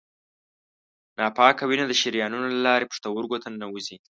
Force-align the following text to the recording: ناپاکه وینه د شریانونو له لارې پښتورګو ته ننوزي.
ناپاکه 1.17 1.63
وینه 1.65 1.85
د 1.87 1.93
شریانونو 2.01 2.47
له 2.55 2.59
لارې 2.67 2.89
پښتورګو 2.91 3.41
ته 3.43 3.47
ننوزي. 3.53 3.97